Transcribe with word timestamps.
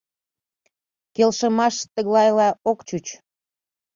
Келшымашышт 1.15 1.87
тыглайла 1.95 2.49
ок 2.69 2.79
чуч. 2.87 3.05